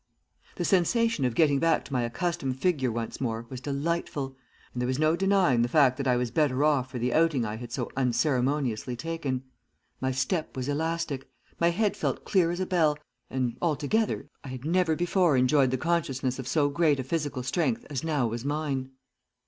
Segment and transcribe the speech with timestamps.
[0.55, 4.35] "The sensation of getting back to my accustomed figure once more was delightful,
[4.73, 7.45] and there was no denying the fact that I was better off for the outing
[7.45, 9.43] I had so unceremoniously taken.
[9.99, 11.29] My step was elastic,
[11.59, 12.97] my head felt clear as a bell,
[13.29, 17.85] and, altogether, I had never before enjoyed the consciousness of so great a physical strength
[17.91, 18.89] as now was mine.